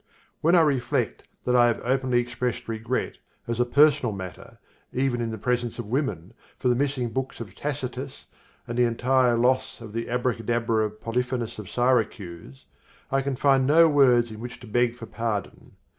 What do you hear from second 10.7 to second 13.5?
of Polyphemus of Syracuse, I can